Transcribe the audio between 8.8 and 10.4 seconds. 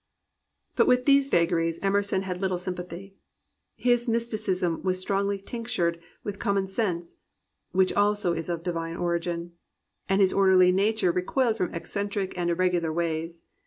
origin,) and his